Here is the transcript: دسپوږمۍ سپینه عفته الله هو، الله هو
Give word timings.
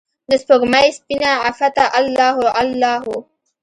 دسپوږمۍ 0.31 0.87
سپینه 0.97 1.29
عفته 1.47 1.83
الله 1.99 2.29
هو، 2.37 2.45
الله 2.61 2.93
هو 3.03 3.15